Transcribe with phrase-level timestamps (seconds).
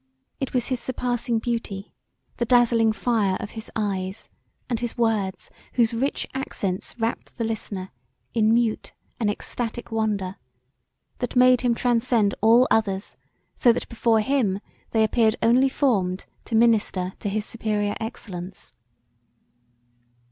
[0.39, 1.93] It was his surpassing beauty,
[2.37, 4.31] the dazzling fire of his eyes,
[4.67, 7.91] and his words whose rich accents wrapt the listener
[8.33, 10.37] in mute and extactic wonder,
[11.19, 13.15] that made him transcend all others
[13.53, 14.59] so that before him
[14.89, 18.73] they appeared only formed to minister to his superior excellence.